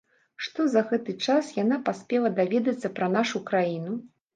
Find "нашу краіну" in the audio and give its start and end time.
3.21-3.93